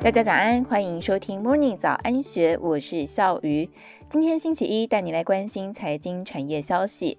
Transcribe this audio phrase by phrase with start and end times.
[0.00, 3.68] 大家早安，欢迎收听 Morning 早安学，我是笑鱼。
[4.08, 7.18] 今天星期一，带你来关心财经产业消息。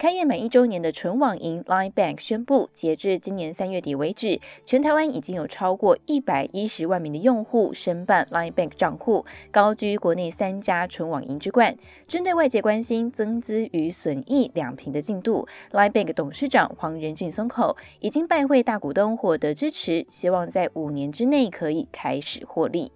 [0.00, 11.76] 开业满一周年的纯网银 Line Bank 宣布，截至今年三月底为止，全台湾已经有超过一百一十万名的用户申办 Line Bank 账户，高居国内三家纯网银之冠。
[12.08, 22.90] 针对外界关心增资与损益两平的进度，Line Bank 董事长黄仁俊松口，已经拜会大股东获得支持，希望在五年之内可以开始获利。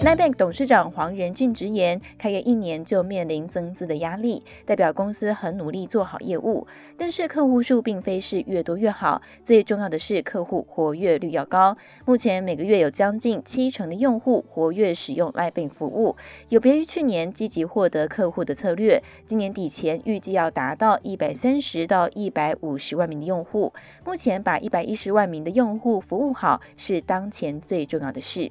[0.00, 6.64] Line Bank 董事长黄仁俊直言，开业一年就面临增资的压力，代表公司很努力做好业务，
[6.96, 11.76] 但是客户数并非是越多越好，最重要的是客户活跃率要高。
[12.06, 16.16] 目前每个月有将近七成的用户活跃使用 Nibank 服务，
[16.48, 23.72] 有别于去年积极获得客户的策略，今年底前预计要达到一百三十到一百五十万名的用户。
[24.06, 28.48] 目前把一百一十万名的用户服务好，是当前最重要的事。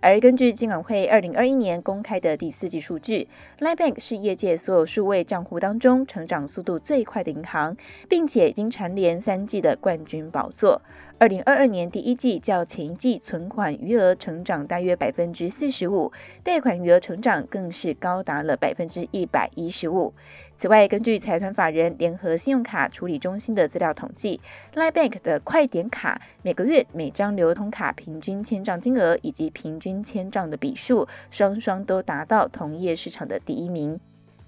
[0.00, 3.26] 而根据金管会二零二一年公开的第四季数据
[3.58, 7.76] ，Line Bank 是业界所有数位账户当中成长速度最快的银行，
[8.08, 10.80] 并且已经蝉联三季的冠军宝座。
[11.18, 16.12] 二零二二年第一季较前一季存款余额成长大约百分之四十五，
[16.44, 20.12] 贷款余额成长更是高达了百分之一百一十五。
[20.58, 24.40] 此外，根据财团法人联合信用卡处理中心的资料统计
[24.74, 34.00] ，Line Bank 的快点卡每个月每张流通卡平均签账金额以及平均均千账的笔数，双双都达到同业市场的第一名。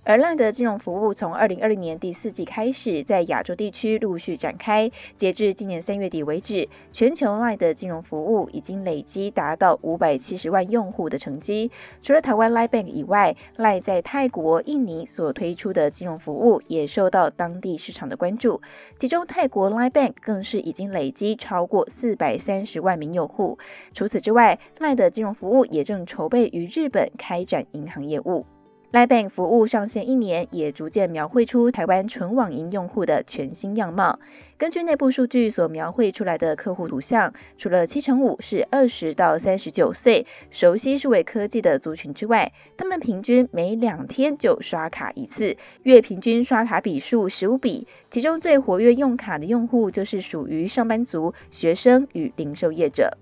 [0.09, 4.91] 而 LINE 的金融服务从二零二零年第四季开始，在亚洲地区陆续展开。
[5.17, 11.71] 截至今年三月底为止，全球 LINE 的金融服务已经累积达到五百七十万用户的成绩。
[12.01, 18.59] 除了台湾 LINE Bank 以外，LINE 在泰国、印尼所推出的金融服务也受到当地市场的关注。
[18.97, 23.59] 其中，泰国 LINE Bank 更是已经累积超过四百三十万名用户。
[23.93, 28.47] 除此之外，LINE 的金融服务也正筹备于日本开展银行业务。
[28.91, 34.19] Line Bank 服务上线一年，也逐渐描绘出台湾纯网银用户的全新样貌。
[34.57, 47.87] 根据内部数据所描绘出来的客户图像，除了七成五是二十到三十九岁、熟悉数位科技的族群之外，他们平均每两天就刷卡一次，月平均刷卡笔数十五笔。
[48.11, 53.19] 其中最活跃用卡的用户就是属于上班族、学生与零售业者。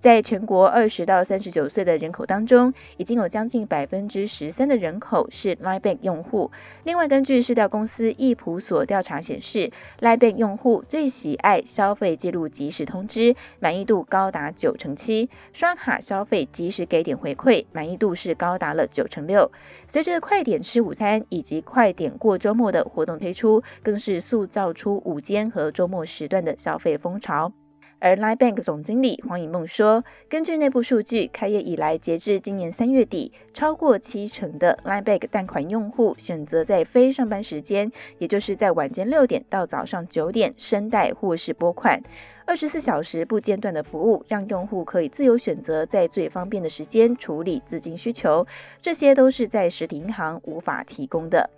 [0.00, 6.50] 在全国二十到三十九岁的人口当中，已经有将近百分之十三的人口是 Line Bank 用户。
[6.84, 19.52] 另外，根据市调公司易普所调查显示，Line Bank 用户最喜爱消费记录即时通知，满意度高达九成七；刷卡消费即时给点回馈，满意度是高达了九成六。
[19.86, 27.52] 随着快点吃午餐以及快点过周末的活动推出，更是塑造出午间和周末时段的消费风潮。
[28.00, 42.00] 而 Line Bank 总经理黄以梦说，根据内部数据，开业以来，截至今年三月底，超过七成的 Line Bank 贷款用户选择在非上班时间，也就是在晚间六点到早上九点申贷或是拨款，
[42.46, 48.46] 二十四小时不间断的服务，让用户可以自由选择在最方便的时间处理资金需求，
[48.80, 51.50] 这些都是在实体银行无法提供的。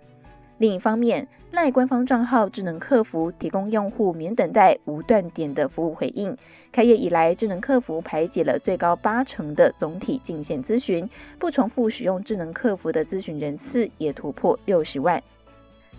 [0.57, 6.35] 另一方面奈官方账号智能客服提供用户免等待、无断点的服务回应。
[6.71, 15.21] 开业以来，智能客服排解了最高八成的总体进线咨询，不重复使用智能客服的咨询人次也突破六十万。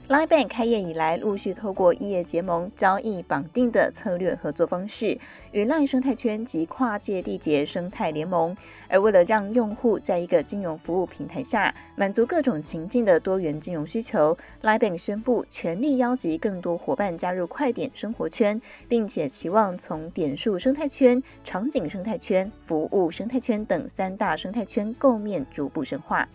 [0.06, 5.18] Line Bank 开业以来，陆续透过异业结盟、交易绑定的策略合作方式，
[5.50, 8.54] 与 Line 生态圈及跨界缔结生态联盟。
[8.86, 26.28] 而为了让用户在一个金融服务平台下满足各种情境的多元金融需求，Line Bank 宣布全力邀集更多伙伴加入快点生活圈，并且期望从点数生态圈、场景生态圈、服务生态圈等三大生态圈构面逐步深化。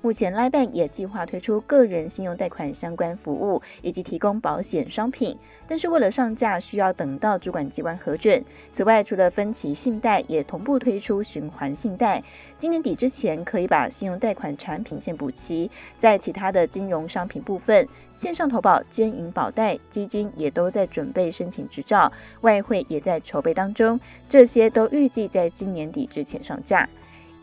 [0.00, 5.36] 目前，Lai Bank 也计划推出个人信用贷款相关服务，以及提供保险商品。
[5.66, 8.42] 但是，为了上架，需要等到主管机关核准。
[8.70, 12.22] 此外，除了分期信贷，也同步推出循环信贷。
[12.58, 15.68] 今年底之前，可以把信用贷款产品线补齐。
[15.98, 17.86] 在其他的金融商品部分，
[18.16, 22.10] 线上投保、兼营保贷、基金也都在准备申请执照，
[22.42, 23.98] 外汇也在筹备当中。
[24.28, 26.88] 这些都预计在今年底之前上架。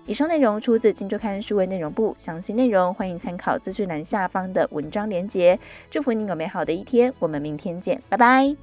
[0.08, 5.58] 以上内容出自《金州刊》数位内容部，详细内容欢迎参考资讯栏下方的文章连接。
[5.90, 8.56] 祝福你有美好的一天，我们明天见，拜拜。